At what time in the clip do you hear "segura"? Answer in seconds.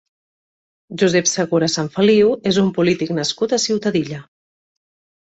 1.33-1.69